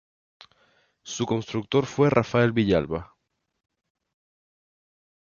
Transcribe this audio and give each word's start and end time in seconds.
Su 1.03 1.27
constructor 1.27 1.85
fue 1.85 2.09
Rafael 2.09 2.53
Villalba. 2.53 3.15